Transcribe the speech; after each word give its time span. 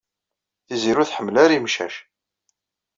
Tiziri 0.65 0.99
ur 1.01 1.07
tḥemmel 1.07 1.35
ara 1.43 1.57
imcac. 1.57 1.95